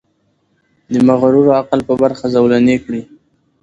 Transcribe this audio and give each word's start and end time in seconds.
د 0.91 0.95
مغرور 1.07 1.47
عقل 1.59 1.79
په 1.87 1.93
برخه 2.01 2.25
زولنې 2.35 2.75
کړي. 2.83 3.01